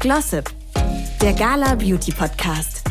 [0.00, 0.50] Glossip,
[1.20, 2.82] der Gala Beauty Podcast.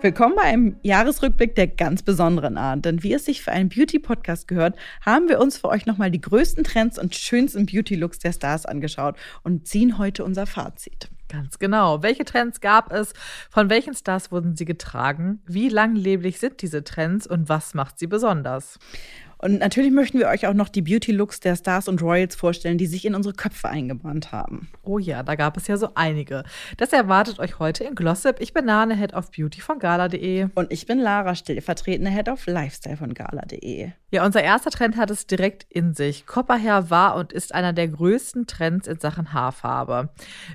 [0.00, 2.84] Willkommen bei einem Jahresrückblick der ganz besonderen Art.
[2.84, 6.20] Denn wie es sich für einen Beauty-Podcast gehört, haben wir uns für euch nochmal die
[6.20, 11.08] größten Trends und schönsten Beauty-Looks der Stars angeschaut und ziehen heute unser Fazit.
[11.28, 12.04] Ganz genau.
[12.04, 13.12] Welche Trends gab es?
[13.50, 15.40] Von welchen Stars wurden sie getragen?
[15.46, 18.78] Wie langlebig sind diese Trends und was macht sie besonders?
[19.38, 22.86] Und natürlich möchten wir euch auch noch die Beauty-Looks der Stars und Royals vorstellen, die
[22.86, 24.68] sich in unsere Köpfe eingebrannt haben.
[24.82, 26.44] Oh ja, da gab es ja so einige.
[26.78, 28.36] Das erwartet euch heute in Glossip.
[28.40, 30.48] Ich bin Nane, Head of Beauty von Gala.de.
[30.54, 33.90] Und ich bin Lara, stellvertretende Head of Lifestyle von Gala.de.
[34.10, 36.26] Ja, unser erster Trend hat es direkt in sich.
[36.26, 40.08] Copperhair war und ist einer der größten Trends in Sachen Haarfarbe.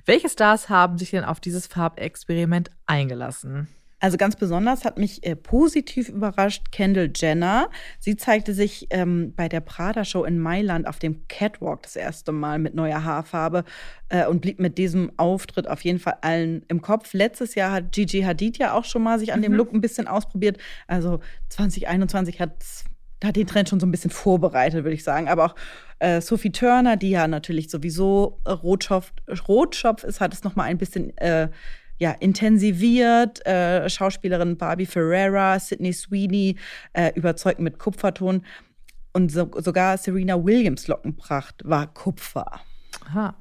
[0.05, 3.67] Welche Stars haben sich denn auf dieses Farbexperiment eingelassen?
[4.01, 7.69] Also ganz besonders hat mich äh, positiv überrascht Kendall Jenner.
[7.99, 12.57] Sie zeigte sich ähm, bei der Prada-Show in Mailand auf dem Catwalk das erste Mal
[12.57, 13.63] mit neuer Haarfarbe
[14.09, 17.13] äh, und blieb mit diesem Auftritt auf jeden Fall allen im Kopf.
[17.13, 19.43] Letztes Jahr hat Gigi Hadid ja auch schon mal sich an mhm.
[19.43, 20.57] dem Look ein bisschen ausprobiert.
[20.87, 22.53] Also 2021 hat
[23.23, 25.27] hat den Trend schon so ein bisschen vorbereitet, würde ich sagen.
[25.27, 25.55] Aber auch
[25.99, 29.13] äh, Sophie Turner, die ja natürlich sowieso Rotschopf,
[29.47, 31.49] Rotschopf ist, hat es noch mal ein bisschen äh,
[32.01, 33.45] ja, intensiviert.
[33.45, 36.57] Äh, Schauspielerin Barbie Ferreira, Sydney Sweeney
[36.93, 38.43] äh, überzeugt mit Kupferton.
[39.13, 42.61] Und so, sogar Serena Williams Lockenpracht war Kupfer.
[43.07, 43.35] Aha.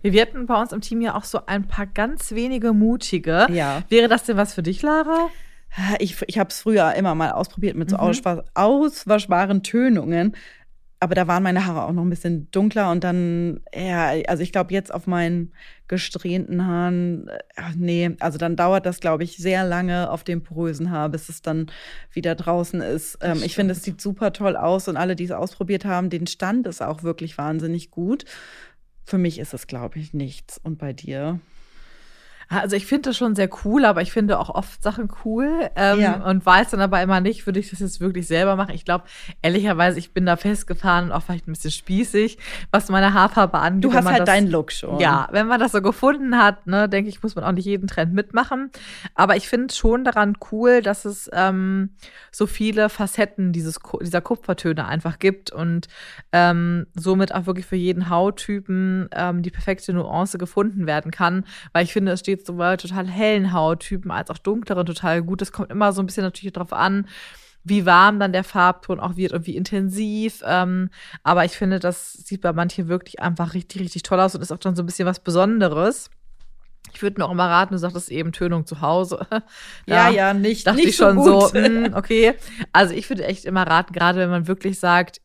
[0.00, 3.46] Wir hatten bei uns im Team ja auch so ein paar ganz wenige mutige.
[3.50, 3.82] Ja.
[3.90, 5.28] Wäre das denn was für dich, Lara?
[5.98, 8.42] Ich, ich habe es früher immer mal ausprobiert mit so mhm.
[8.54, 10.34] auswaschbaren Tönungen
[11.00, 14.50] aber da waren meine Haare auch noch ein bisschen dunkler und dann, ja, also ich
[14.50, 15.52] glaube jetzt auf meinen
[15.86, 20.90] gesträhnten Haaren, ach nee, also dann dauert das, glaube ich, sehr lange auf dem porösen
[20.90, 21.70] Haar, bis es dann
[22.12, 23.18] wieder draußen ist.
[23.22, 26.26] Ähm, ich finde, es sieht super toll aus und alle, die es ausprobiert haben, den
[26.26, 28.24] Stand ist auch wirklich wahnsinnig gut.
[29.04, 30.58] Für mich ist es, glaube ich, nichts.
[30.58, 31.40] Und bei dir?
[32.48, 36.00] Also ich finde das schon sehr cool, aber ich finde auch oft Sachen cool ähm,
[36.00, 36.24] ja.
[36.24, 38.74] und weiß dann aber immer nicht, würde ich das jetzt wirklich selber machen.
[38.74, 39.04] Ich glaube,
[39.42, 42.38] ehrlicherweise, ich bin da festgefahren und auch vielleicht ein bisschen spießig,
[42.70, 43.84] was meine Haarfarbe angeht.
[43.84, 44.98] Du hast halt das, deinen Look schon.
[44.98, 47.86] Ja, wenn man das so gefunden hat, ne, denke ich, muss man auch nicht jeden
[47.86, 48.70] Trend mitmachen.
[49.14, 51.90] Aber ich finde schon daran cool, dass es ähm,
[52.32, 55.88] so viele Facetten dieses, dieser Kupfertöne einfach gibt und
[56.32, 61.44] ähm, somit auch wirklich für jeden Hauttypen ähm, die perfekte Nuance gefunden werden kann.
[61.74, 65.42] Weil ich finde, es steht geht sowohl total hellen Hauttypen als auch dunkleren total gut.
[65.42, 67.06] Es kommt immer so ein bisschen natürlich darauf an,
[67.64, 70.42] wie warm dann der Farbton auch wird und wie intensiv.
[70.46, 70.90] Ähm,
[71.22, 74.52] aber ich finde, das sieht bei manchen wirklich einfach richtig, richtig toll aus und ist
[74.52, 76.10] auch dann so ein bisschen was Besonderes.
[76.94, 79.26] Ich würde noch immer raten, du sagtest eben Tönung zu Hause.
[79.86, 80.66] ja, ja, nicht.
[80.66, 82.34] Dachte nicht ich schon so, so hm, okay.
[82.72, 85.20] Also ich würde echt immer raten, gerade wenn man wirklich sagt,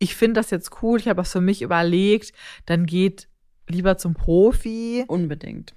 [0.00, 2.32] ich finde das jetzt cool, ich habe das für mich überlegt,
[2.66, 3.28] dann geht
[3.68, 5.04] lieber zum Profi.
[5.08, 5.74] Unbedingt.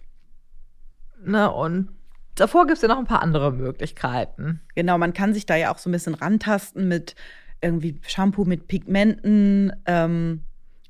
[1.26, 1.52] Ne?
[1.52, 1.90] Und
[2.36, 4.62] davor gibt es ja noch ein paar andere Möglichkeiten.
[4.76, 7.16] Genau, man kann sich da ja auch so ein bisschen rantasten mit
[7.62, 10.42] irgendwie Shampoo mit Pigmenten, ähm,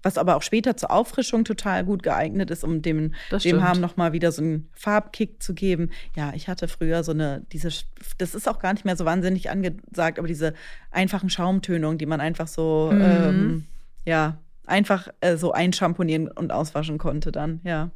[0.03, 4.13] was aber auch später zur Auffrischung total gut geeignet ist, um dem, dem Haaren nochmal
[4.13, 5.91] wieder so einen Farbkick zu geben.
[6.15, 7.69] Ja, ich hatte früher so eine, diese,
[8.17, 10.53] das ist auch gar nicht mehr so wahnsinnig angesagt, aber diese
[10.89, 13.01] einfachen Schaumtönungen, die man einfach so, mhm.
[13.01, 13.65] ähm,
[14.05, 17.91] ja, einfach äh, so einschamponieren und auswaschen konnte dann, ja.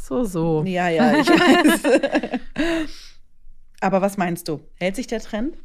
[0.00, 0.64] So, so.
[0.64, 2.40] Ja, ja, ich weiß.
[3.80, 4.60] Aber was meinst du?
[4.76, 5.56] Hält sich der Trend?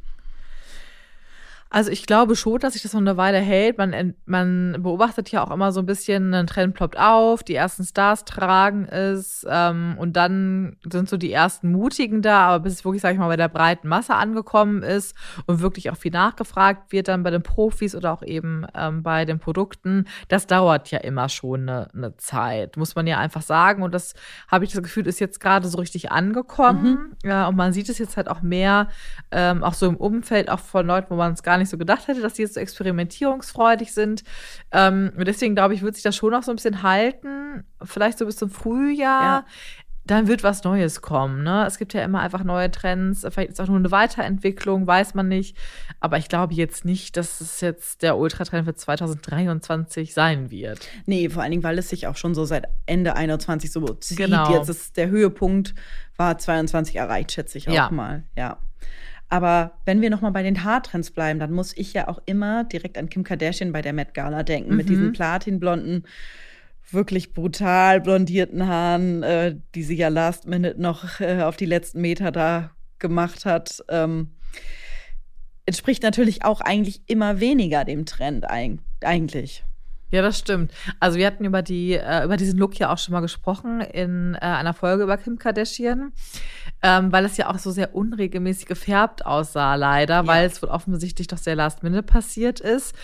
[1.70, 3.78] Also ich glaube schon, dass sich das noch eine Weile hält.
[3.78, 7.84] Man, man beobachtet ja auch immer so ein bisschen, ein Trend ploppt auf, die ersten
[7.84, 12.84] Stars tragen es ähm, und dann sind so die ersten Mutigen da, aber bis es
[12.84, 15.16] wirklich, sag ich mal, bei der breiten Masse angekommen ist
[15.46, 19.24] und wirklich auch viel nachgefragt wird dann bei den Profis oder auch eben ähm, bei
[19.24, 23.82] den Produkten, das dauert ja immer schon eine, eine Zeit, muss man ja einfach sagen.
[23.82, 24.14] Und das
[24.48, 27.16] habe ich das Gefühl, ist jetzt gerade so richtig angekommen.
[27.22, 27.28] Mhm.
[27.28, 28.88] Ja, und man sieht es jetzt halt auch mehr,
[29.30, 31.78] ähm, auch so im Umfeld, auch von Leuten, wo man es gar nicht nicht so
[31.78, 34.22] gedacht hätte, dass die jetzt so experimentierungsfreudig sind.
[34.72, 37.64] Ähm, und deswegen glaube ich, wird sich das schon noch so ein bisschen halten.
[37.82, 39.22] Vielleicht so bis zum Frühjahr.
[39.22, 39.44] Ja.
[40.04, 41.42] Dann wird was Neues kommen.
[41.42, 41.64] Ne?
[41.66, 43.26] Es gibt ja immer einfach neue Trends.
[43.28, 45.56] Vielleicht ist auch nur eine Weiterentwicklung, weiß man nicht.
[45.98, 50.86] Aber ich glaube jetzt nicht, dass es jetzt der Ultratrend für 2023 sein wird.
[51.06, 54.18] Nee, vor allen Dingen, weil es sich auch schon so seit Ende 21 so zieht.
[54.18, 54.52] Genau.
[54.52, 55.74] Jetzt ist der Höhepunkt
[56.16, 57.90] war 22 erreicht, schätze ich auch ja.
[57.90, 58.22] mal.
[58.36, 58.58] Ja.
[59.28, 62.96] Aber wenn wir nochmal bei den Haartrends bleiben, dann muss ich ja auch immer direkt
[62.96, 64.76] an Kim Kardashian bei der Met Gala denken, mhm.
[64.76, 66.06] mit diesen platinblonden,
[66.90, 72.00] wirklich brutal blondierten Haaren, äh, die sie ja last minute noch äh, auf die letzten
[72.00, 73.84] Meter da gemacht hat.
[73.88, 74.30] Ähm,
[75.66, 79.64] entspricht natürlich auch eigentlich immer weniger dem Trend eigentlich.
[80.12, 80.72] Ja, das stimmt.
[81.00, 84.34] Also wir hatten über die äh, über diesen Look ja auch schon mal gesprochen in
[84.34, 86.12] äh, einer Folge über Kim Kardashian,
[86.82, 90.26] ähm, weil es ja auch so sehr unregelmäßig gefärbt aussah, leider, ja.
[90.26, 92.94] weil es wohl offensichtlich doch sehr last minute passiert ist,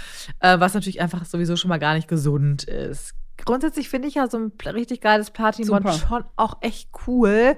[0.40, 3.14] äh, was natürlich einfach sowieso schon mal gar nicht gesund ist.
[3.44, 7.56] Grundsätzlich finde ich ja so ein richtig geiles Platin-Mod schon auch echt cool.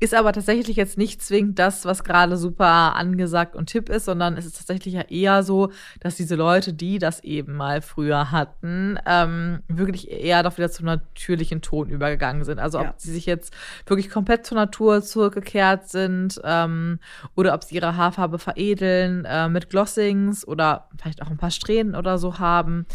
[0.00, 4.36] Ist aber tatsächlich jetzt nicht zwingend das, was gerade super angesagt und tipp ist, sondern
[4.36, 8.96] es ist tatsächlich ja eher so, dass diese Leute, die das eben mal früher hatten,
[9.06, 12.60] ähm, wirklich eher doch wieder zum natürlichen Ton übergegangen sind.
[12.60, 12.90] Also ja.
[12.90, 13.52] ob sie sich jetzt
[13.86, 17.00] wirklich komplett zur Natur zurückgekehrt sind ähm,
[17.34, 21.96] oder ob sie ihre Haarfarbe veredeln äh, mit Glossings oder vielleicht auch ein paar Strähnen
[21.96, 22.86] oder so haben.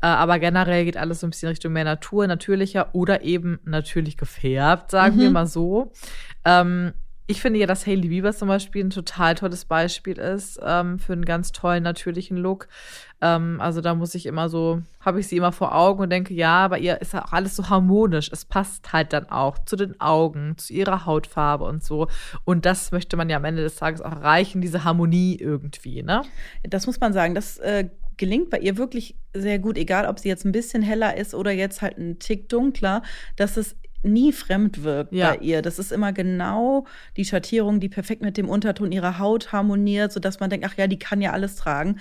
[0.00, 4.16] Äh, aber generell geht alles so ein bisschen Richtung mehr Natur, natürlicher oder eben natürlich
[4.16, 5.20] gefärbt, sagen mhm.
[5.20, 5.92] wir mal so.
[6.44, 6.92] Ähm,
[7.30, 11.12] ich finde ja, dass Hailey Bieber zum Beispiel ein total tolles Beispiel ist ähm, für
[11.12, 12.68] einen ganz tollen natürlichen Look.
[13.20, 16.32] Ähm, also da muss ich immer so, habe ich sie immer vor Augen und denke,
[16.32, 18.30] ja, bei ihr ist auch alles so harmonisch.
[18.32, 22.08] Es passt halt dann auch zu den Augen, zu ihrer Hautfarbe und so.
[22.44, 26.22] Und das möchte man ja am Ende des Tages auch erreichen, diese Harmonie irgendwie, ne?
[26.62, 27.34] Das muss man sagen.
[27.34, 31.16] Das äh, gelingt bei ihr wirklich sehr gut, egal ob sie jetzt ein bisschen heller
[31.16, 33.02] ist oder jetzt halt ein Tick dunkler,
[33.36, 35.30] dass es nie fremd wirkt ja.
[35.30, 35.62] bei ihr.
[35.62, 36.86] Das ist immer genau
[37.16, 40.86] die Schattierung, die perfekt mit dem Unterton ihrer Haut harmoniert, sodass man denkt, ach ja,
[40.86, 41.98] die kann ja alles tragen.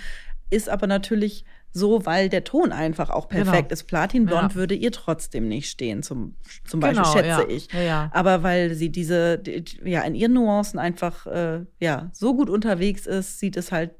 [0.49, 1.43] Ist aber natürlich
[1.73, 3.73] so, weil der Ton einfach auch perfekt genau.
[3.73, 3.83] ist.
[3.83, 4.55] Platinblond ja.
[4.55, 6.35] würde ihr trotzdem nicht stehen, zum,
[6.65, 7.55] zum Beispiel, genau, schätze ja.
[7.55, 7.67] ich.
[7.73, 12.49] Ja, aber weil sie diese, die, ja, in ihren Nuancen einfach äh, ja, so gut
[12.49, 13.91] unterwegs ist, sieht es halt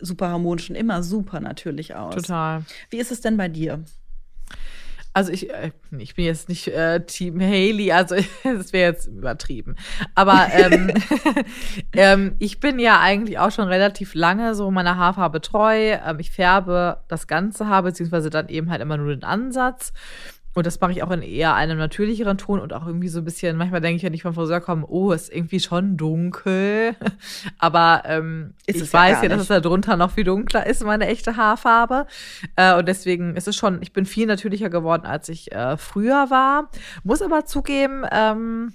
[0.00, 2.14] super harmonisch und immer super natürlich aus.
[2.14, 2.64] Total.
[2.90, 3.84] Wie ist es denn bei dir?
[5.12, 8.14] Also ich, äh, ich bin jetzt nicht äh, Team Haley, also
[8.44, 9.74] das wäre jetzt übertrieben.
[10.14, 10.92] Aber ähm,
[11.92, 15.98] ähm, ich bin ja eigentlich auch schon relativ lange so meiner Haarfarbe treu.
[16.06, 19.92] Ähm, ich färbe das ganze Haar, beziehungsweise dann eben halt immer nur den Ansatz.
[20.54, 23.24] Und das mache ich auch in eher einem natürlicheren Ton und auch irgendwie so ein
[23.24, 26.96] bisschen, manchmal denke ich, wenn ich vom Friseur komme, oh, ist irgendwie schon dunkel.
[27.58, 31.06] Aber ähm, ich weiß ja, ja dass es da drunter noch viel dunkler ist, meine
[31.06, 32.06] echte Haarfarbe.
[32.56, 36.30] Äh, und deswegen ist es schon, ich bin viel natürlicher geworden, als ich äh, früher
[36.30, 36.70] war.
[37.04, 38.72] Muss aber zugeben, ähm,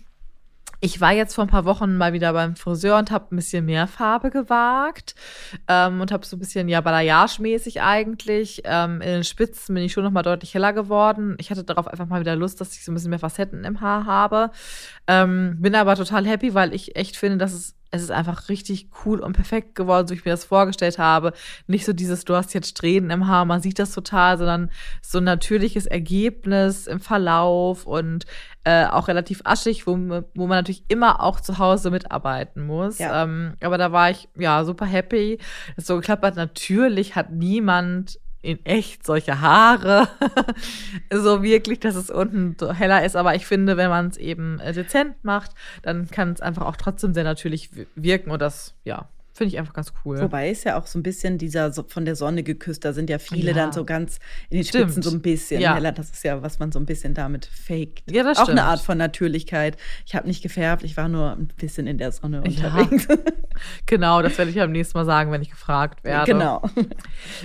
[0.86, 3.66] ich war jetzt vor ein paar Wochen mal wieder beim Friseur und habe ein bisschen
[3.66, 5.16] mehr Farbe gewagt
[5.68, 8.62] ähm, und habe so ein bisschen ja Balayage-mäßig eigentlich.
[8.66, 11.36] Ähm, in den Spitzen bin ich schon noch mal deutlich heller geworden.
[11.40, 13.82] Ich hatte darauf einfach mal wieder Lust, dass ich so ein bisschen mehr Facetten im
[13.82, 14.52] Haar habe.
[15.08, 18.90] Ähm, bin aber total happy, weil ich echt finde, dass es es ist einfach richtig
[19.06, 21.34] cool und perfekt geworden, so wie ich mir das vorgestellt habe.
[21.68, 24.72] Nicht so dieses, du hast jetzt Strähnen im Haar, man sieht das total, sondern
[25.02, 28.26] so ein natürliches Ergebnis im Verlauf und
[28.64, 29.92] äh, auch relativ aschig, wo,
[30.34, 32.98] wo man natürlich immer auch zu Hause mitarbeiten muss.
[32.98, 33.24] Ja.
[33.24, 35.40] Ähm, aber da war ich ja super happy,
[35.76, 36.36] dass so geklappt hat.
[36.36, 40.08] Natürlich hat niemand in echt solche Haare.
[41.12, 43.16] so wirklich, dass es unten so heller ist.
[43.16, 45.52] Aber ich finde, wenn man es eben äh, dezent macht,
[45.82, 48.32] dann kann es einfach auch trotzdem sehr natürlich wirken.
[48.32, 50.22] Und das, ja, Finde ich einfach ganz cool.
[50.22, 53.10] Wobei ist ja auch so ein bisschen dieser so von der Sonne geküsst, da sind
[53.10, 53.54] ja viele ja.
[53.54, 54.86] dann so ganz in den stimmt.
[54.86, 55.76] Spitzen so ein bisschen ja.
[55.76, 55.92] heller.
[55.92, 58.10] Das ist ja, was man so ein bisschen damit faked.
[58.10, 58.60] Ja, das auch stimmt.
[58.60, 59.76] eine Art von Natürlichkeit.
[60.06, 63.10] Ich habe nicht gefärbt, ich war nur ein bisschen in der Sonne unterwegs.
[63.10, 63.18] Ja.
[63.86, 66.32] genau, das werde ich am nächsten Mal sagen, wenn ich gefragt werde.
[66.32, 66.62] Genau.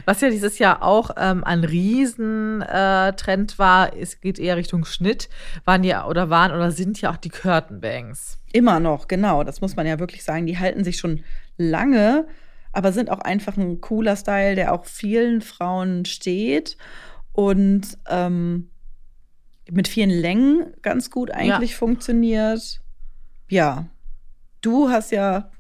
[0.05, 5.29] Was ja dieses Jahr auch ähm, ein Riesentrend äh, war, es geht eher Richtung Schnitt,
[5.65, 8.39] waren ja oder waren oder sind ja auch die Curtain Bangs.
[8.53, 9.45] Immer noch, genau.
[9.45, 10.47] Das muss man ja wirklich sagen.
[10.47, 11.23] Die halten sich schon
[11.61, 12.27] lange,
[12.73, 16.77] aber sind auch einfach ein cooler Style, der auch vielen Frauen steht
[17.33, 18.71] und ähm,
[19.71, 21.77] mit vielen Längen ganz gut eigentlich ja.
[21.77, 22.81] funktioniert.
[23.49, 23.87] Ja,
[24.61, 25.51] du hast ja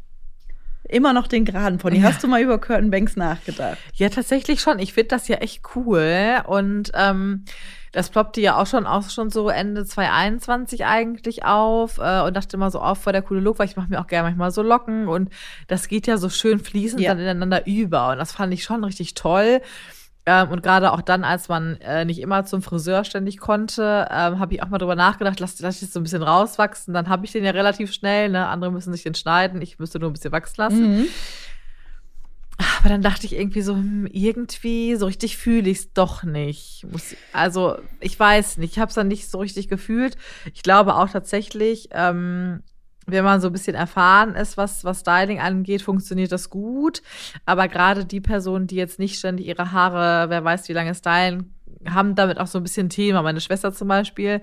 [0.88, 1.98] immer noch den geraden Pony.
[1.98, 2.04] Ja.
[2.04, 3.78] Hast du mal über Curtain Banks nachgedacht?
[3.94, 4.78] Ja, tatsächlich schon.
[4.78, 7.44] Ich finde das ja echt cool und ähm,
[7.92, 12.56] das ploppte ja auch schon auch schon so Ende 2021 eigentlich auf äh, und dachte
[12.56, 14.50] immer so auf oh, vor der coole Look, weil ich mache mir auch gerne manchmal
[14.50, 15.30] so Locken und
[15.66, 17.10] das geht ja so schön fließend ja.
[17.10, 19.60] dann ineinander über und das fand ich schon richtig toll.
[20.26, 24.38] Ähm, und gerade auch dann, als man äh, nicht immer zum Friseur ständig konnte, ähm,
[24.38, 26.92] habe ich auch mal drüber nachgedacht, lass, lass ich das so ein bisschen rauswachsen.
[26.92, 28.28] Dann habe ich den ja relativ schnell.
[28.28, 28.46] Ne?
[28.46, 30.96] Andere müssen sich den schneiden, ich müsste nur ein bisschen wachsen lassen.
[30.98, 31.06] Mhm.
[32.78, 36.86] Aber dann dachte ich irgendwie so, hm, irgendwie so richtig fühle ich es doch nicht.
[36.90, 40.16] Muss, also ich weiß nicht, ich habe es dann nicht so richtig gefühlt.
[40.52, 42.62] Ich glaube auch tatsächlich, ähm,
[43.06, 47.02] wenn man so ein bisschen erfahren ist, was, was Styling angeht, funktioniert das gut.
[47.46, 51.54] Aber gerade die Personen, die jetzt nicht ständig ihre Haare, wer weiß wie lange stylen,
[51.88, 53.22] haben damit auch so ein bisschen Thema.
[53.22, 54.42] Meine Schwester zum Beispiel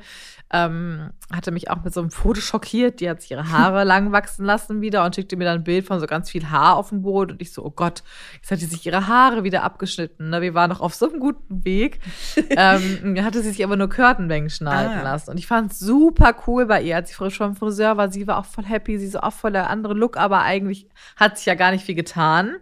[0.52, 3.00] ähm, hatte mich auch mit so einem Foto schockiert.
[3.00, 5.86] Die hat sich ihre Haare lang wachsen lassen wieder und schickte mir dann ein Bild
[5.86, 7.34] von so ganz viel Haar auf dem Boden.
[7.34, 8.04] Und ich so, oh Gott,
[8.36, 10.30] jetzt hat sie sich ihre Haare wieder abgeschnitten.
[10.30, 10.42] Ne?
[10.42, 12.00] Wir waren noch auf so einem guten Weg.
[12.50, 15.04] ähm, hatte sie sich aber nur Curtainbank schneiden ah.
[15.04, 15.32] lassen.
[15.32, 18.10] Und ich fand es super cool bei ihr, als sie frisch vom Friseur war.
[18.12, 21.38] Sie war auch voll happy, sie so auch voll der andere Look, aber eigentlich hat
[21.38, 22.56] sich ja gar nicht viel getan.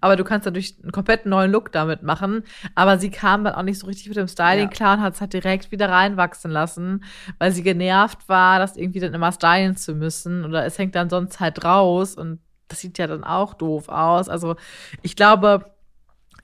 [0.00, 2.42] Aber du kannst natürlich einen komplett neuen Look damit machen.
[2.74, 4.70] Aber sie kam dann auch nicht so richtig mit dem Styling ja.
[4.70, 7.04] klar und hat es halt direkt wieder reinwachsen lassen,
[7.38, 10.44] weil sie genervt war, das irgendwie dann immer stylen zu müssen.
[10.44, 14.28] Oder es hängt dann sonst halt raus und das sieht ja dann auch doof aus.
[14.28, 14.56] Also
[15.02, 15.64] ich glaube,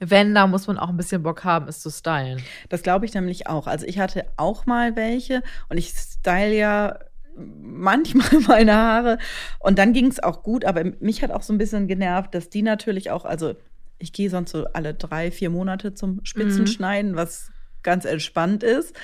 [0.00, 2.42] wenn, da muss man auch ein bisschen Bock haben, es zu stylen.
[2.68, 3.66] Das glaube ich nämlich auch.
[3.66, 6.98] Also ich hatte auch mal welche und ich style ja
[7.36, 9.18] manchmal meine Haare.
[9.58, 12.50] Und dann ging es auch gut, aber mich hat auch so ein bisschen genervt, dass
[12.50, 13.54] die natürlich auch, also
[13.98, 17.16] ich gehe sonst so alle drei, vier Monate zum Spitzenschneiden, mhm.
[17.16, 17.50] was
[17.86, 18.94] ganz entspannt ist.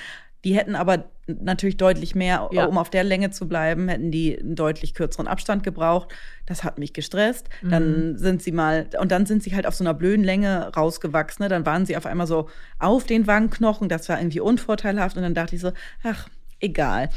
[0.43, 2.65] Die hätten aber natürlich deutlich mehr, ja.
[2.65, 6.09] um auf der Länge zu bleiben, hätten die einen deutlich kürzeren Abstand gebraucht.
[6.45, 7.47] Das hat mich gestresst.
[7.61, 7.69] Mhm.
[7.69, 11.43] Dann sind sie mal, und dann sind sie halt auf so einer blöden Länge rausgewachsen.
[11.43, 11.49] Ne?
[11.49, 13.87] Dann waren sie auf einmal so auf den Wangenknochen.
[13.87, 15.15] Das war irgendwie unvorteilhaft.
[15.15, 15.71] Und dann dachte ich so,
[16.03, 16.27] ach,
[16.59, 17.09] egal.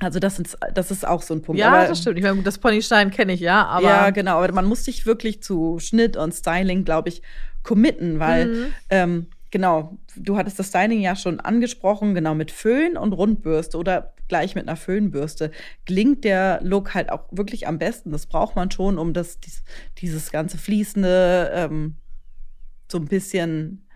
[0.00, 1.60] Also das, sind, das ist auch so ein Punkt.
[1.60, 2.18] Ja, aber, das stimmt.
[2.18, 4.38] Ich meine, das Ponystein kenne ich ja, aber ja, genau.
[4.38, 7.22] Aber man muss sich wirklich zu Schnitt und Styling, glaube ich,
[7.62, 8.66] committen, weil mhm.
[8.90, 14.14] ähm, genau, du hattest das Styling ja schon angesprochen, genau mit Föhn und Rundbürste oder
[14.28, 15.50] gleich mit einer Föhnbürste
[15.86, 18.12] klingt der Look halt auch wirklich am besten.
[18.12, 19.62] Das braucht man schon, um das dies,
[19.98, 21.96] dieses ganze fließende ähm,
[22.90, 23.88] so ein bisschen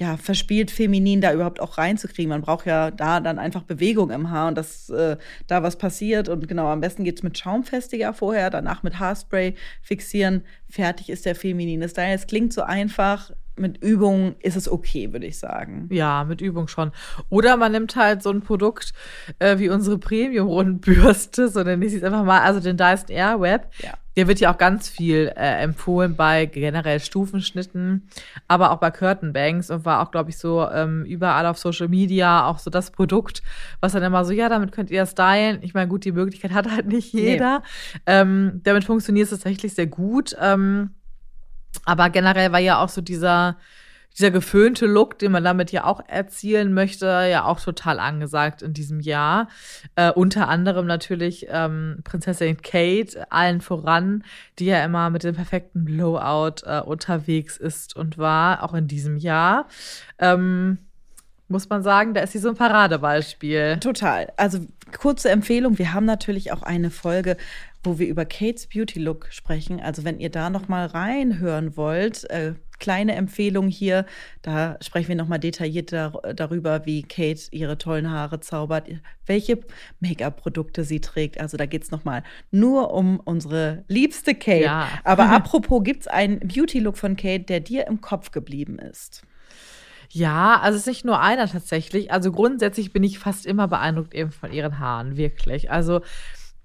[0.00, 2.30] ja, verspielt feminin da überhaupt auch reinzukriegen.
[2.30, 6.30] Man braucht ja da dann einfach Bewegung im Haar und dass äh, da was passiert.
[6.30, 10.42] Und genau, am besten geht es mit Schaumfestiger vorher, danach mit Haarspray fixieren.
[10.70, 12.14] Fertig ist der feminine Style.
[12.14, 15.88] Es klingt so einfach, mit Übung ist es okay, würde ich sagen.
[15.90, 16.92] Ja, mit Übung schon.
[17.28, 18.92] Oder man nimmt halt so ein Produkt
[19.38, 23.68] äh, wie unsere Premium-Rundbürste, so nenne ich es einfach mal, also den Dyson Airweb.
[23.78, 23.94] Ja.
[24.16, 28.08] Der wird ja auch ganz viel äh, empfohlen bei generell Stufenschnitten,
[28.48, 32.46] aber auch bei Curtainbanks und war auch, glaube ich, so ähm, überall auf Social Media
[32.46, 33.42] auch so das Produkt,
[33.80, 35.60] was dann immer so, ja, damit könnt ihr stylen.
[35.62, 37.60] Ich meine, gut, die Möglichkeit hat halt nicht jeder.
[37.60, 38.00] Nee.
[38.06, 40.36] Ähm, damit funktioniert es tatsächlich sehr gut.
[40.40, 40.90] Ähm,
[41.84, 43.56] aber generell war ja auch so dieser,
[44.16, 48.72] dieser geföhnte Look, den man damit ja auch erzielen möchte, ja auch total angesagt in
[48.72, 49.48] diesem Jahr.
[49.94, 54.24] Äh, unter anderem natürlich ähm, Prinzessin Kate, allen voran,
[54.58, 59.16] die ja immer mit dem perfekten Blowout äh, unterwegs ist und war, auch in diesem
[59.16, 59.66] Jahr.
[60.18, 60.78] Ähm,
[61.50, 63.78] muss man sagen, da ist sie so ein Paradebeispiel.
[63.80, 64.32] Total.
[64.36, 64.60] Also
[64.96, 67.36] kurze Empfehlung, wir haben natürlich auch eine Folge
[67.82, 69.80] wo wir über Kates Beauty Look sprechen.
[69.80, 74.06] Also wenn ihr da noch mal reinhören wollt, äh, kleine Empfehlung hier,
[74.42, 78.88] da sprechen wir noch mal detailliert dar darüber, wie Kate ihre tollen Haare zaubert,
[79.26, 79.60] welche
[80.00, 81.40] Make-up-Produkte sie trägt.
[81.40, 84.64] Also da geht es noch mal nur um unsere liebste Kate.
[84.64, 84.88] Ja.
[85.04, 89.22] Aber apropos, gibt es einen Beauty-Look von Kate, der dir im Kopf geblieben ist?
[90.12, 92.10] Ja, also es ist nicht nur einer tatsächlich.
[92.10, 95.70] Also grundsätzlich bin ich fast immer beeindruckt eben von ihren Haaren, wirklich.
[95.70, 96.00] Also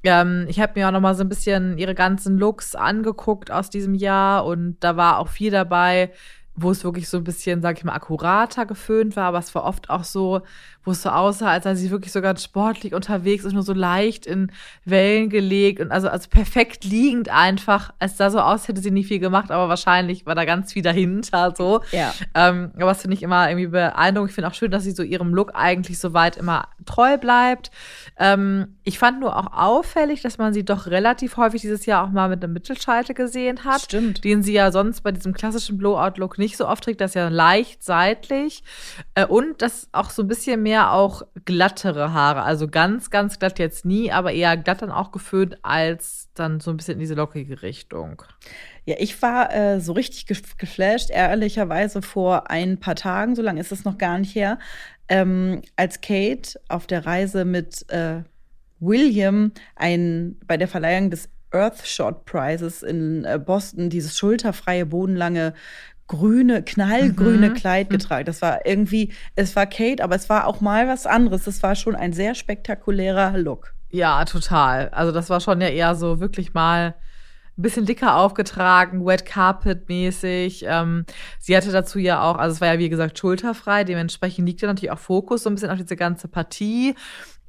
[0.06, 3.70] ähm, ich habe mir auch noch mal so ein bisschen ihre ganzen Looks angeguckt aus
[3.70, 6.12] diesem Jahr und da war auch viel dabei,
[6.56, 9.64] wo es wirklich so ein bisschen, sag ich mal, akkurater geföhnt war, aber es war
[9.66, 10.42] oft auch so,
[10.86, 13.74] wo es so aussah, als sei sie wirklich so ganz sportlich unterwegs und nur so
[13.74, 14.52] leicht in
[14.86, 17.94] Wellen gelegt und also, also perfekt liegend einfach.
[18.00, 20.84] Es sah so aus, hätte sie nie viel gemacht, aber wahrscheinlich war da ganz viel
[20.84, 21.82] dahinter so.
[21.92, 22.14] Ja.
[22.36, 24.30] Ähm, aber das finde ich immer irgendwie beeindruckend.
[24.30, 27.72] Ich finde auch schön, dass sie so ihrem Look eigentlich so weit immer treu bleibt.
[28.18, 32.12] Ähm, ich fand nur auch auffällig, dass man sie doch relativ häufig dieses Jahr auch
[32.12, 33.82] mal mit einem Mittelscheitel gesehen hat.
[33.82, 34.24] Stimmt.
[34.24, 37.02] Den sie ja sonst bei diesem klassischen Blowout-Look nicht so oft trägt.
[37.02, 38.64] Das ist ja leicht seitlich.
[39.16, 42.44] Äh, und das auch so ein bisschen mehr mehr auch glattere Haare.
[42.44, 46.70] Also ganz, ganz glatt jetzt nie, aber eher glatt dann auch geföhnt als dann so
[46.70, 48.22] ein bisschen in diese lockige Richtung.
[48.84, 50.26] Ja, ich war äh, so richtig
[50.58, 54.60] geflasht, ehrlicherweise vor ein paar Tagen, so lange ist es noch gar nicht her,
[55.08, 58.24] ähm, als Kate auf der Reise mit äh,
[58.82, 65.54] William ein, bei der Verleihung des Earthshot Prizes in äh, Boston dieses schulterfreie, bodenlange
[66.08, 67.54] grüne, knallgrüne mhm.
[67.56, 67.98] Kleid mhm.
[67.98, 68.26] getragen.
[68.26, 71.48] Das war irgendwie, es war Kate, aber es war auch mal was anderes.
[71.48, 73.74] Es war schon ein sehr spektakulärer Look.
[73.90, 74.90] Ja, total.
[74.90, 76.96] Also das war schon ja eher so wirklich mal
[77.58, 80.66] ein bisschen dicker aufgetragen, Wet Carpet mäßig.
[80.68, 81.06] Ähm,
[81.40, 84.68] sie hatte dazu ja auch, also es war ja wie gesagt schulterfrei, dementsprechend liegt ja
[84.68, 86.96] natürlich auch Fokus so ein bisschen auf diese ganze Partie.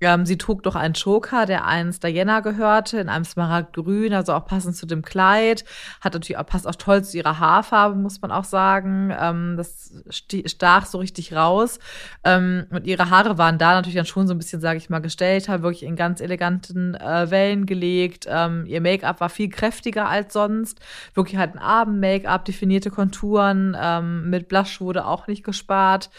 [0.01, 4.47] Ähm, sie trug doch einen Choker, der einst Diana gehörte, in einem Smaragdgrün, also auch
[4.47, 5.65] passend zu dem Kleid.
[6.01, 9.15] Hat natürlich auch, passt auch toll zu ihrer Haarfarbe, muss man auch sagen.
[9.19, 11.79] Ähm, das stach so richtig raus.
[12.25, 15.01] Ähm, und ihre Haare waren da natürlich dann schon so ein bisschen, sage ich mal,
[15.01, 18.27] gestellt, wirklich in ganz eleganten äh, Wellen gelegt.
[18.29, 20.81] Ähm, ihr Make-up war viel kräftiger als sonst.
[21.15, 23.77] Wirklich halt ein Abend-Make-up, definierte Konturen.
[23.81, 26.11] Ähm, mit Blush wurde auch nicht gespart.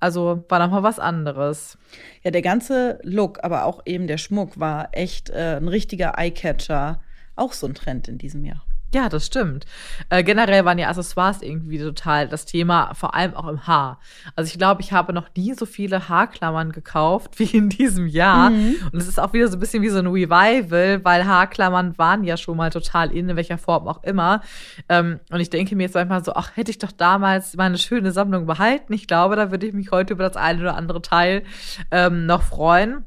[0.00, 1.78] Also war noch mal was anderes.
[2.22, 7.00] Ja, der ganze Look, aber auch eben der Schmuck war echt äh, ein richtiger Eyecatcher.
[7.36, 8.64] Auch so ein Trend in diesem Jahr.
[8.92, 9.66] Ja, das stimmt.
[10.08, 14.00] Äh, generell waren ja Accessoires irgendwie total das Thema, vor allem auch im Haar.
[14.34, 18.50] Also ich glaube, ich habe noch nie so viele Haarklammern gekauft wie in diesem Jahr.
[18.50, 18.74] Mhm.
[18.92, 22.24] Und es ist auch wieder so ein bisschen wie so ein Revival, weil Haarklammern waren
[22.24, 24.42] ja schon mal total in, in welcher Form auch immer.
[24.88, 28.10] Ähm, und ich denke mir jetzt manchmal so, ach, hätte ich doch damals meine schöne
[28.10, 28.92] Sammlung behalten.
[28.92, 31.44] Ich glaube, da würde ich mich heute über das eine oder andere Teil
[31.92, 33.04] ähm, noch freuen.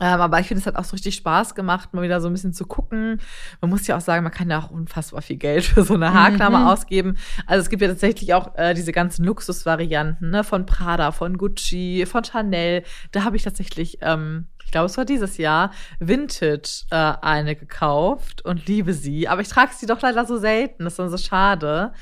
[0.00, 2.32] Ähm, aber ich finde, es hat auch so richtig Spaß gemacht, mal wieder so ein
[2.32, 3.20] bisschen zu gucken.
[3.60, 6.12] Man muss ja auch sagen, man kann ja auch unfassbar viel Geld für so eine
[6.12, 6.66] Haarklammer mhm.
[6.66, 7.16] ausgeben.
[7.46, 10.44] Also es gibt ja tatsächlich auch äh, diese ganzen Luxusvarianten ne?
[10.44, 12.82] von Prada, von Gucci, von Chanel.
[13.12, 18.44] Da habe ich tatsächlich, ähm, ich glaube, es war dieses Jahr, Vintage äh, eine gekauft
[18.44, 19.26] und liebe sie.
[19.26, 20.84] Aber ich trage sie doch leider so selten.
[20.84, 21.92] Das ist dann so schade.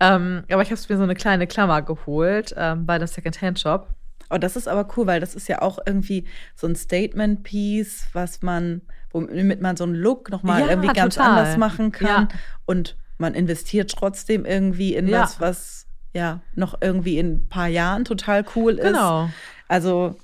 [0.00, 3.94] Ähm, aber ich habe mir so eine kleine Klammer geholt ähm, bei dem Secondhand-Shop.
[4.30, 8.42] Oh, das ist aber cool, weil das ist ja auch irgendwie so ein Statement-Piece, was
[8.42, 11.30] man, womit man so einen Look nochmal ja, irgendwie ganz total.
[11.30, 12.28] anders machen kann.
[12.30, 12.38] Ja.
[12.64, 15.22] Und man investiert trotzdem irgendwie in ja.
[15.22, 18.86] was, was ja noch irgendwie in ein paar Jahren total cool ist.
[18.86, 19.28] Genau.
[19.68, 20.16] Also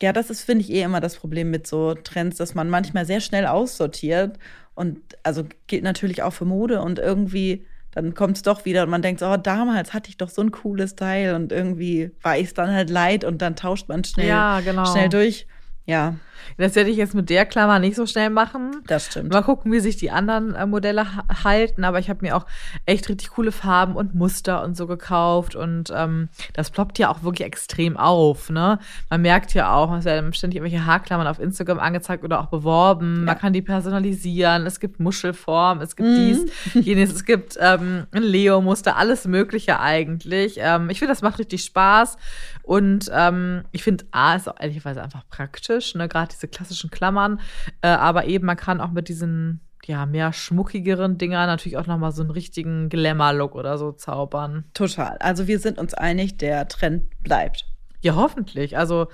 [0.00, 3.06] ja, das ist, finde ich, eh immer das Problem mit so Trends, dass man manchmal
[3.06, 4.38] sehr schnell aussortiert.
[4.74, 8.90] Und also gilt natürlich auch für Mode und irgendwie dann kommt es doch wieder und
[8.90, 12.46] man denkt, oh, damals hatte ich doch so ein cooles Teil und irgendwie war ich
[12.48, 14.84] es dann halt leid und dann tauscht man schnell, ja, genau.
[14.86, 15.46] schnell durch.
[15.86, 16.14] Ja.
[16.56, 18.82] Das werde ich jetzt mit der Klammer nicht so schnell machen.
[18.86, 19.32] Das stimmt.
[19.32, 21.06] Mal gucken, wie sich die anderen äh, Modelle
[21.44, 21.84] halten.
[21.84, 22.46] Aber ich habe mir auch
[22.86, 25.54] echt richtig coole Farben und Muster und so gekauft.
[25.54, 28.50] Und ähm, das ploppt ja auch wirklich extrem auf.
[28.50, 28.78] Ne?
[29.10, 33.18] Man merkt ja auch, es werden ständig irgendwelche Haarklammern auf Instagram angezeigt oder auch beworben.
[33.18, 33.24] Ja.
[33.26, 34.66] Man kann die personalisieren.
[34.66, 36.48] Es gibt Muschelform, es gibt mhm.
[36.74, 40.56] dies, jenes, es gibt ähm, ein Leo-Muster, alles Mögliche eigentlich.
[40.58, 42.16] Ähm, ich finde, das macht richtig Spaß.
[42.62, 46.08] Und ähm, ich finde, A ist auch ehrlicherweise einfach praktisch, ne?
[46.08, 47.40] Gerade diese klassischen Klammern.
[47.80, 52.12] Äh, aber eben, man kann auch mit diesen ja, mehr schmuckigeren Dingern natürlich auch nochmal
[52.12, 54.64] so einen richtigen Glamour-Look oder so zaubern.
[54.74, 55.18] Total.
[55.18, 57.66] Also wir sind uns einig, der Trend bleibt.
[58.00, 58.76] Ja, hoffentlich.
[58.76, 59.08] Also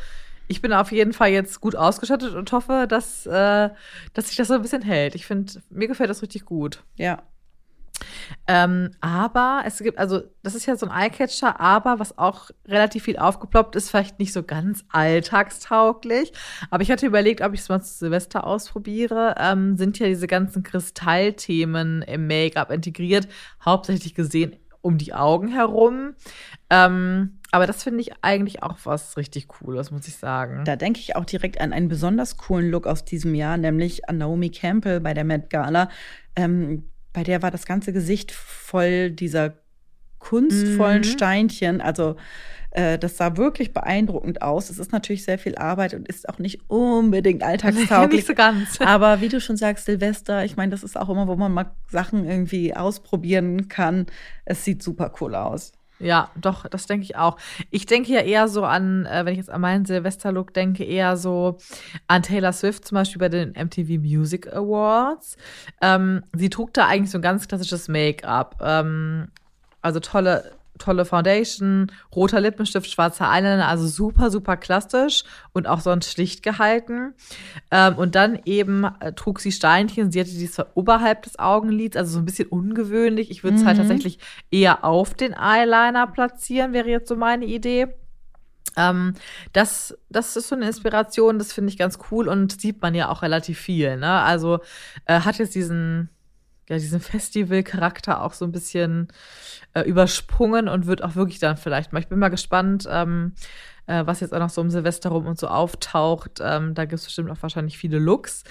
[0.47, 3.71] ich bin auf jeden Fall jetzt gut ausgestattet und hoffe, dass, äh,
[4.15, 5.15] dass sich das so ein bisschen hält.
[5.15, 6.83] Ich finde, mir gefällt das richtig gut.
[6.97, 7.23] Ja,
[8.47, 13.05] ähm, aber es gibt, also das ist ja so ein Eyecatcher, aber was auch relativ
[13.05, 16.33] viel aufgeploppt ist, vielleicht nicht so ganz alltagstauglich.
[16.71, 19.35] Aber ich hatte überlegt, ob ich es mal zu Silvester ausprobiere.
[19.39, 23.29] Ähm, sind ja diese ganzen Kristallthemen im Make-up integriert,
[23.65, 26.15] hauptsächlich gesehen um die Augen herum.
[26.71, 30.65] Ähm, aber das finde ich eigentlich auch was richtig Cooles, muss ich sagen.
[30.65, 34.19] Da denke ich auch direkt an einen besonders coolen Look aus diesem Jahr, nämlich an
[34.19, 35.89] Naomi Campbell bei der Met Gala.
[36.37, 39.55] Ähm, bei der war das ganze Gesicht voll dieser
[40.21, 41.05] kunstvollen mhm.
[41.05, 41.81] Steinchen.
[41.81, 42.15] Also
[42.71, 44.71] äh, das sah wirklich beeindruckend aus.
[44.71, 48.19] Es ist natürlich sehr viel Arbeit und ist auch nicht unbedingt alltagstauglich.
[48.19, 48.81] nicht so ganz.
[48.85, 51.73] Aber wie du schon sagst, Silvester, ich meine, das ist auch immer, wo man mal
[51.91, 54.07] Sachen irgendwie ausprobieren kann.
[54.45, 55.73] Es sieht super cool aus.
[56.01, 57.39] Ja, doch, das denke ich auch.
[57.71, 61.17] Ich denke ja eher so an, äh, wenn ich jetzt an meinen Silvesterlook denke, eher
[61.17, 61.59] so
[62.07, 65.37] an Taylor Swift zum Beispiel bei den MTV Music Awards.
[65.81, 68.61] Ähm, sie trug da eigentlich so ein ganz klassisches Make-up.
[68.63, 69.29] Ähm,
[69.83, 76.11] also tolle tolle Foundation, roter Lippenstift, schwarzer Eyeliner, also super, super klassisch und auch sonst
[76.13, 77.15] schlicht gehalten.
[77.71, 80.11] Ähm, und dann eben äh, trug sie Steinchen.
[80.11, 83.31] Sie hatte die zwar oberhalb des Augenlids, also so ein bisschen ungewöhnlich.
[83.31, 83.81] Ich würde es halt mhm.
[83.81, 84.19] halt tatsächlich
[84.51, 87.89] eher auf den Eyeliner platzieren, wäre jetzt so meine Idee.
[88.77, 89.15] Ähm,
[89.53, 93.09] das, das ist so eine Inspiration, das finde ich ganz cool und sieht man ja
[93.09, 93.97] auch relativ viel.
[93.97, 94.11] Ne?
[94.11, 94.61] Also
[95.07, 96.11] äh, hat jetzt diesen
[96.69, 99.09] ja, diesen Festival-Charakter auch so ein bisschen
[99.75, 102.01] äh, übersprungen und wird auch wirklich dann vielleicht mal.
[102.01, 103.33] Ich bin mal gespannt, ähm,
[103.89, 106.41] äh, was jetzt auch noch so um Silvester rum und so auftaucht.
[106.43, 108.45] Ähm, da gibt es bestimmt auch wahrscheinlich viele Looks.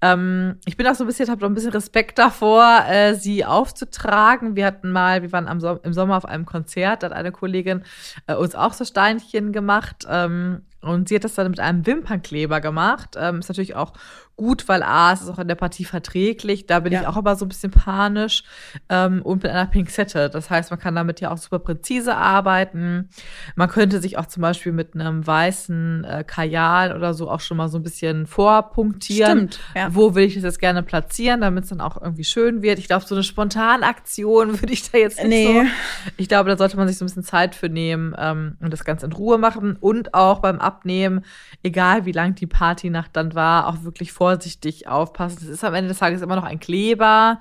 [0.00, 3.44] Ähm, ich bin auch so ein bisschen, habe noch ein bisschen Respekt davor, äh, sie
[3.44, 4.56] aufzutragen.
[4.56, 7.82] Wir hatten mal, wir waren so im Sommer auf einem Konzert, da hat eine Kollegin
[8.26, 10.06] äh, uns auch so Steinchen gemacht.
[10.84, 13.16] Und sie hat das dann mit einem Wimpernkleber gemacht.
[13.18, 13.92] Ähm, ist natürlich auch
[14.36, 16.66] gut, weil A, es ist auch in der Partie verträglich.
[16.66, 17.02] Da bin ja.
[17.02, 18.42] ich auch immer so ein bisschen panisch.
[18.88, 20.28] Ähm, und mit einer Pinzette.
[20.28, 23.08] Das heißt, man kann damit ja auch super präzise arbeiten.
[23.54, 27.56] Man könnte sich auch zum Beispiel mit einem weißen äh, Kajal oder so auch schon
[27.56, 29.52] mal so ein bisschen vorpunktieren.
[29.52, 29.94] Stimmt, ja.
[29.94, 32.78] Wo will ich das jetzt gerne platzieren, damit es dann auch irgendwie schön wird.
[32.78, 35.62] Ich glaube, so eine Spontanaktion würde ich da jetzt nicht nee.
[35.62, 35.66] so.
[36.16, 38.84] Ich glaube, da sollte man sich so ein bisschen Zeit für nehmen ähm, und das
[38.84, 39.76] Ganze in Ruhe machen.
[39.76, 41.24] Und auch beim Abnehmen,
[41.62, 45.38] egal wie lang die Partynacht dann war, auch wirklich vor vorsichtig aufpassen.
[45.42, 47.40] Es ist am Ende des Tages immer noch ein Kleber.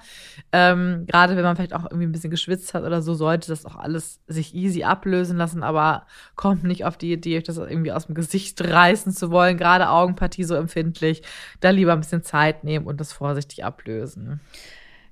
[0.51, 3.65] Ähm, gerade wenn man vielleicht auch irgendwie ein bisschen geschwitzt hat oder so, sollte das
[3.65, 7.93] auch alles sich easy ablösen lassen, aber kommt nicht auf die Idee, euch das irgendwie
[7.93, 9.57] aus dem Gesicht reißen zu wollen.
[9.57, 11.21] Gerade Augenpartie so empfindlich.
[11.61, 14.41] Da lieber ein bisschen Zeit nehmen und das vorsichtig ablösen.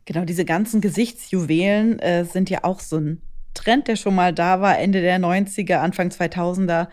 [0.05, 3.21] Genau, diese ganzen Gesichtsjuwelen äh, sind ja auch so ein
[3.53, 6.88] Trend, der schon mal da war, Ende der 90er, Anfang 2000er.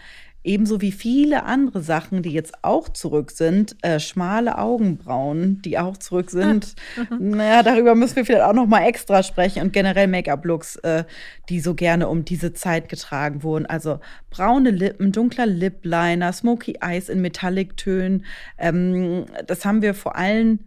[0.48, 5.98] Ebenso wie viele andere Sachen, die jetzt auch zurück sind, äh, schmale Augenbrauen, die auch
[5.98, 6.74] zurück sind.
[7.18, 11.04] naja, darüber müssen wir vielleicht auch noch mal extra sprechen und generell Make-up-Looks, äh,
[11.50, 13.66] die so gerne um diese Zeit getragen wurden.
[13.66, 18.24] Also braune Lippen, dunkler Lip-Liner, Smoky Eyes in Metallic-Tönen.
[18.56, 20.60] Ähm, das haben wir vor allem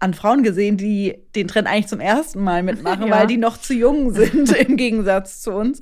[0.00, 3.10] an Frauen gesehen, die den Trend eigentlich zum ersten Mal mitmachen, ja.
[3.10, 5.80] weil die noch zu jung sind im Gegensatz zu uns.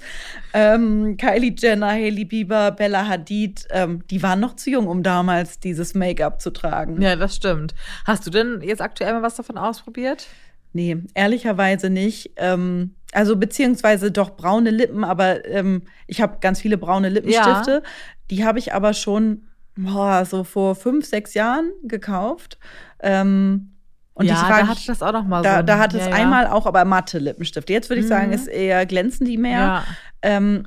[0.53, 5.61] Ähm, Kylie Jenner, Hailey Bieber, Bella Hadid, ähm, die waren noch zu jung, um damals
[5.61, 7.01] dieses Make-up zu tragen.
[7.01, 7.75] Ja, das stimmt.
[8.05, 10.27] Hast du denn jetzt aktuell mal was davon ausprobiert?
[10.73, 12.33] Nee, ehrlicherweise nicht.
[12.37, 17.71] Ähm, also beziehungsweise doch braune Lippen, aber ähm, ich habe ganz viele braune Lippenstifte.
[17.71, 17.91] Ja.
[18.31, 19.45] Die habe ich aber schon
[19.77, 22.59] boah, so vor fünf, sechs Jahren gekauft.
[23.01, 23.75] Ähm,
[24.19, 25.63] und ja, frage, da hatte ich das auch noch mal da, so.
[25.63, 27.71] Da hat es ja, einmal auch, aber matte Lippenstift.
[27.71, 28.11] Jetzt würde ich mhm.
[28.11, 29.61] sagen, ist eher glänzen die mehr.
[29.61, 29.85] Ja.
[30.23, 30.67] Ähm,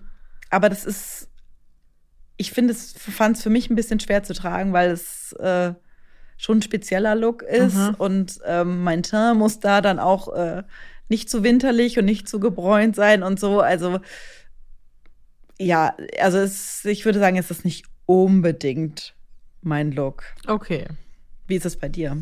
[0.50, 1.28] aber das ist,
[2.38, 5.74] ich finde es, fand es für mich ein bisschen schwer zu tragen, weil es äh,
[6.38, 7.96] schon ein spezieller Look ist mhm.
[7.98, 10.64] und ähm, mein Teint muss da dann auch äh,
[11.10, 13.60] nicht zu winterlich und nicht zu gebräunt sein und so.
[13.60, 14.00] Also
[15.60, 19.14] ja, also es, ich würde sagen, es ist nicht unbedingt
[19.62, 20.24] mein Look.
[20.48, 20.88] Okay.
[21.48, 22.16] Wie ist es bei dir?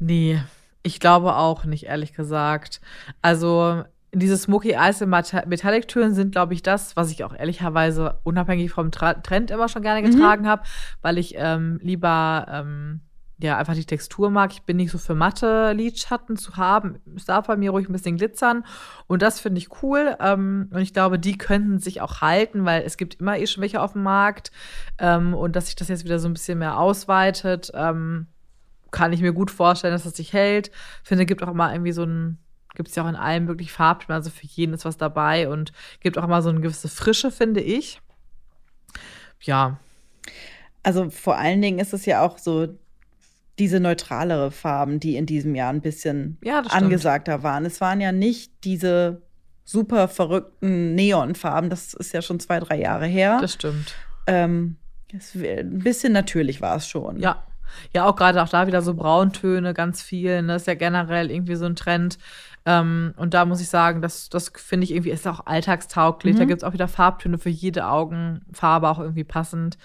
[0.00, 0.42] Nee,
[0.82, 2.80] ich glaube auch nicht, ehrlich gesagt.
[3.22, 8.72] Also diese Smoky Eyes in Metallic-Türen sind, glaube ich, das, was ich auch ehrlicherweise unabhängig
[8.72, 10.48] vom Tra Trend immer schon gerne getragen mhm.
[10.48, 10.62] habe,
[11.02, 13.02] weil ich ähm, lieber ähm,
[13.38, 14.52] ja einfach die Textur mag.
[14.52, 16.98] Ich bin nicht so für matte Lidschatten zu haben.
[17.14, 18.64] Es darf bei mir ruhig ein bisschen glitzern
[19.06, 20.16] und das finde ich cool.
[20.18, 23.62] Ähm, und ich glaube, die könnten sich auch halten, weil es gibt immer eh schon
[23.62, 24.50] welche auf dem Markt
[24.98, 27.70] ähm, und dass sich das jetzt wieder so ein bisschen mehr ausweitet.
[27.74, 28.26] Ähm,
[28.90, 30.70] kann ich mir gut vorstellen, dass das sich hält.
[31.02, 32.38] Finde, gibt auch immer irgendwie so ein,
[32.74, 35.72] gibt es ja auch in allen möglichen Farben, also für jeden ist was dabei und
[36.00, 38.00] gibt auch immer so eine gewisse Frische, finde ich.
[39.42, 39.78] Ja.
[40.82, 42.68] Also vor allen Dingen ist es ja auch so
[43.58, 47.66] diese neutralere Farben, die in diesem Jahr ein bisschen ja, angesagter waren.
[47.66, 49.22] Es waren ja nicht diese
[49.64, 53.38] super verrückten Neonfarben, das ist ja schon zwei, drei Jahre her.
[53.40, 53.94] Das stimmt.
[54.26, 54.76] Ähm,
[55.12, 57.20] ein bisschen natürlich war es schon.
[57.20, 57.44] Ja,
[57.94, 60.42] ja, auch gerade auch da wieder so Brauntöne, ganz viel.
[60.42, 60.54] Ne?
[60.54, 62.18] Das ist ja generell irgendwie so ein Trend.
[62.66, 66.34] Ähm, und da muss ich sagen, das, das finde ich irgendwie ist auch alltagstauglich.
[66.34, 66.38] Mhm.
[66.38, 69.78] Da gibt es auch wieder Farbtöne für jede Augenfarbe, auch irgendwie passend.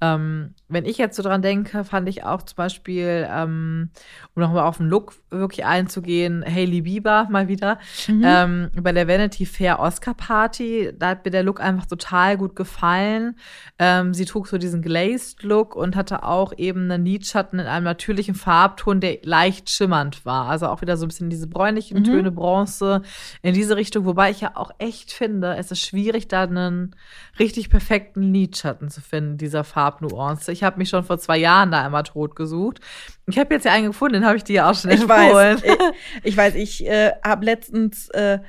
[0.00, 3.90] Ähm, wenn ich jetzt so dran denke, fand ich auch zum Beispiel, ähm,
[4.34, 8.22] um nochmal auf den Look wirklich einzugehen, Hailey Bieber mal wieder, mhm.
[8.24, 12.56] ähm, bei der Vanity Fair Oscar Party, da hat mir der Look einfach total gut
[12.56, 13.36] gefallen.
[13.78, 17.84] Ähm, sie trug so diesen Glazed Look und hatte auch eben einen Lidschatten in einem
[17.84, 20.48] natürlichen Farbton, der leicht schimmernd war.
[20.48, 22.04] Also auch wieder so ein bisschen diese bräunlichen mhm.
[22.04, 23.02] Töne, Bronze
[23.40, 26.94] in diese Richtung, wobei ich ja auch echt finde, es ist schwierig, da einen
[27.38, 30.50] richtig perfekten Lidschatten zu finden, dieser Farbnuance.
[30.50, 32.80] Ich habe mich schon vor zwei Jahren da einmal tot gesucht.
[33.26, 35.56] Ich habe jetzt ja einen gefunden, den habe ich dir ja auch schon ich empfohlen.
[35.56, 35.76] Weiß, ich,
[36.24, 38.40] ich weiß, ich äh, habe letztens äh,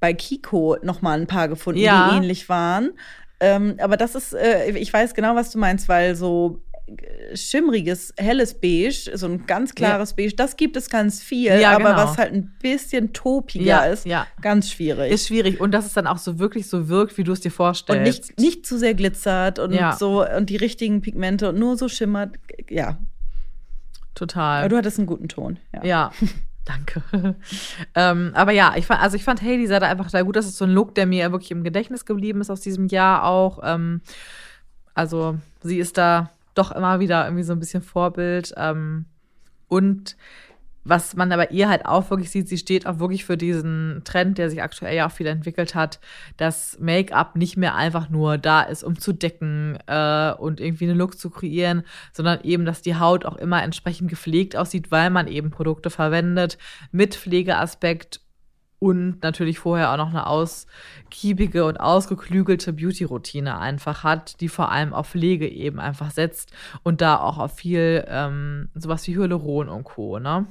[0.00, 2.10] bei Kiko noch mal ein paar gefunden, ja.
[2.10, 2.92] die ähnlich waren.
[3.40, 6.60] Ähm, aber das ist, äh, ich weiß genau, was du meinst, weil so
[7.34, 10.16] schimmriges, helles Beige, so ein ganz klares ja.
[10.16, 11.96] Beige, das gibt es ganz viel, ja, aber genau.
[11.96, 14.06] was halt ein bisschen topiger ja, ist,
[14.40, 15.10] ganz schwierig.
[15.10, 17.50] Ist schwierig und dass es dann auch so wirklich so wirkt, wie du es dir
[17.50, 17.98] vorstellst.
[17.98, 21.88] Und nicht, nicht zu sehr glitzert und so und die richtigen Pigmente und nur so
[21.88, 22.34] schimmert,
[22.68, 22.98] ja.
[24.14, 24.60] Total.
[24.60, 25.58] Aber du hattest einen guten Ton.
[25.82, 26.12] Ja.
[26.64, 27.02] Danke.
[27.94, 30.36] ähm, aber ja, ich fand, also ich fand Hailey sah da einfach da gut.
[30.36, 33.24] Das ist so ein Look, der mir wirklich im Gedächtnis geblieben ist aus diesem Jahr
[33.24, 33.60] auch.
[33.62, 34.00] Ähm,
[34.94, 38.54] also sie ist da doch immer wieder irgendwie so ein bisschen Vorbild.
[38.56, 39.06] Ähm,
[39.68, 40.16] und
[40.84, 44.36] was man aber ihr halt auch wirklich sieht, sie steht auch wirklich für diesen Trend,
[44.36, 45.98] der sich aktuell ja auch viel entwickelt hat,
[46.36, 50.98] dass Make-up nicht mehr einfach nur da ist, um zu decken äh, und irgendwie einen
[50.98, 55.26] Look zu kreieren, sondern eben, dass die Haut auch immer entsprechend gepflegt aussieht, weil man
[55.26, 56.58] eben Produkte verwendet
[56.92, 58.20] mit Pflegeaspekt
[58.84, 64.92] und natürlich vorher auch noch eine ausgiebige und ausgeklügelte Beauty-Routine einfach hat, die vor allem
[64.92, 69.84] auf Pflege eben einfach setzt und da auch auf viel ähm, sowas wie Hyaluron und
[69.84, 70.18] Co.
[70.18, 70.44] Ne?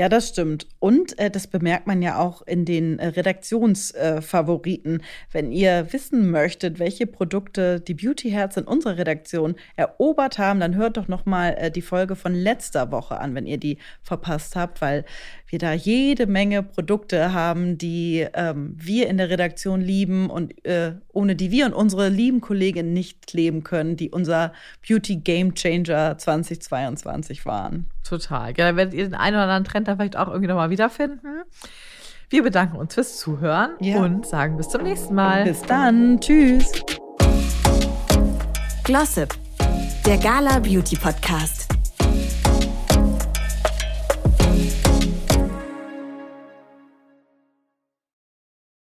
[0.00, 0.66] Ja, das stimmt.
[0.78, 5.00] Und äh, das bemerkt man ja auch in den äh, Redaktionsfavoriten.
[5.00, 10.58] Äh, Wenn ihr wissen möchtet, welche Produkte die Beauty Herz in unserer Redaktion erobert haben,
[10.58, 13.76] dann hört doch noch mal äh, die Folge von letzter Woche an, wenn ihr die
[14.02, 15.04] verpasst habt, weil
[15.48, 20.94] wir da jede Menge Produkte haben, die ähm, wir in der Redaktion lieben und äh,
[21.12, 24.54] ohne die wir und unsere lieben Kolleginnen nicht leben können, die unser
[24.88, 27.90] Beauty Game Changer 2022 waren.
[28.02, 28.48] Total.
[28.56, 31.42] Ja, da werdet ihr den einen oder anderen Trend da vielleicht auch irgendwie nochmal wiederfinden.
[32.28, 33.98] Wir bedanken uns fürs Zuhören ja.
[33.98, 35.44] und sagen bis zum nächsten Mal.
[35.44, 36.20] Bis dann.
[36.20, 36.72] Tschüss.
[38.84, 39.34] Glossip,
[40.06, 41.59] der Gala Beauty Podcast.